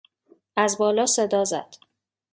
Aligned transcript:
از 0.55 0.77
بالا 0.77 1.05
صدا 1.05 1.43
زد. 1.43 1.75